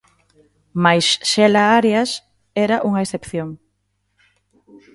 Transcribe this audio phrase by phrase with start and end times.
[0.83, 2.11] Mais Xela Arias
[2.65, 3.49] era unha excepción.